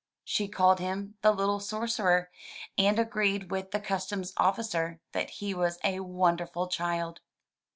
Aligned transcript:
She 0.23 0.47
called 0.47 0.79
him 0.79 1.13
the 1.21 1.31
"little 1.31 1.59
sorcerer, 1.59 2.31
and 2.75 2.97
agreed 2.97 3.51
with 3.51 3.69
the 3.69 3.79
customs 3.79 4.33
officer 4.35 4.99
that 5.11 5.29
he 5.29 5.53
was 5.53 5.77
a 5.83 5.99
wonderful 5.99 6.67
child. 6.69 7.19